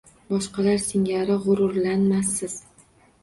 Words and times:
Boshqalar 0.29 0.77
singari 0.85 1.35
gururlanmassiz 1.43 2.57